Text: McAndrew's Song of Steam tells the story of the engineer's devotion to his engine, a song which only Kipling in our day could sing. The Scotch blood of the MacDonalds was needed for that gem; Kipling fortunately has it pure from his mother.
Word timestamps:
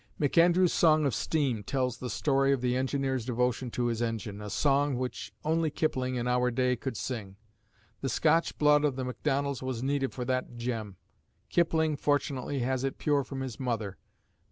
McAndrew's 0.19 0.73
Song 0.73 1.05
of 1.05 1.13
Steam 1.13 1.61
tells 1.61 1.99
the 1.99 2.09
story 2.09 2.51
of 2.51 2.61
the 2.61 2.75
engineer's 2.75 3.23
devotion 3.23 3.69
to 3.69 3.85
his 3.85 4.01
engine, 4.01 4.41
a 4.41 4.49
song 4.49 4.97
which 4.97 5.31
only 5.45 5.69
Kipling 5.69 6.15
in 6.15 6.27
our 6.27 6.49
day 6.49 6.75
could 6.75 6.97
sing. 6.97 7.35
The 7.99 8.09
Scotch 8.09 8.57
blood 8.57 8.83
of 8.83 8.95
the 8.95 9.05
MacDonalds 9.05 9.61
was 9.61 9.83
needed 9.83 10.11
for 10.11 10.25
that 10.25 10.57
gem; 10.57 10.95
Kipling 11.49 11.97
fortunately 11.97 12.61
has 12.61 12.83
it 12.83 12.97
pure 12.97 13.23
from 13.23 13.41
his 13.41 13.59
mother. 13.59 13.99